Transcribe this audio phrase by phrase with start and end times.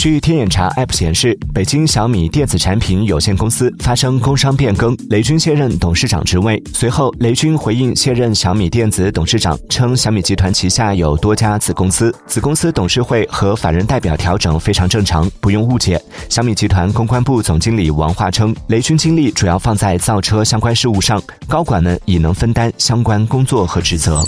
[0.00, 6.58] 据天眼查 app 显示北京小米电子产品有限公司发生工商变更雷军卸任董事长职位。
[6.72, 12.10] 随后雷军回应卸任小米电子董事长称小米集团旗下有多家子公司。
[12.26, 16.02] 子公司董事会和法人代表调整非常正常不用误解。
[16.30, 24.24] 小米集团公关部总经理王化称雷军精力主要放在造车相关事务上高管们已能分担相关工作和职责。